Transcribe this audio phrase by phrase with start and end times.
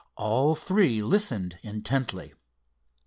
[0.17, 2.33] All three listened intently.